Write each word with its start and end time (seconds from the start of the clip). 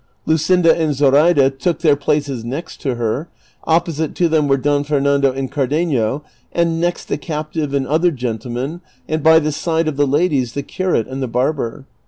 Luscinda 0.25 0.75
and 0.75 0.95
Zoraida 0.95 1.51
took 1.51 1.81
their 1.81 1.95
places 1.95 2.43
next 2.43 2.81
her, 2.81 3.29
opposite 3.65 4.15
to 4.15 4.27
them 4.27 4.47
were 4.47 4.57
Don 4.57 4.83
Fernando 4.83 5.31
and 5.31 5.51
Cardenio, 5.51 6.23
and 6.51 6.81
next 6.81 7.05
the 7.07 7.19
captive 7.19 7.71
and 7.75 7.85
the 7.85 7.91
other 7.91 8.09
gentlemen, 8.09 8.81
and 9.07 9.21
by 9.21 9.37
the 9.37 9.51
side 9.51 9.87
of 9.87 9.97
the 9.97 10.07
ladies, 10.07 10.53
the 10.53 10.63
curate 10.63 11.07
and 11.07 11.21
the 11.21 11.27
barber. 11.27 11.85